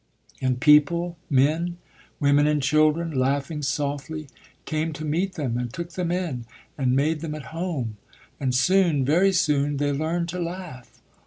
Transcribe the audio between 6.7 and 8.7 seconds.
and made them at home; and